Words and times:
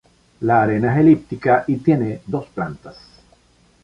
La 0.39 0.63
arena 0.63 0.95
es 0.95 1.01
elíptica 1.01 1.63
y 1.67 1.75
tiene 1.77 2.21
dos 2.25 2.47
plantas. 2.47 2.97